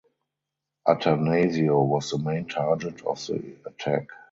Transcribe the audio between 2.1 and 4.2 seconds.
main target of the attack.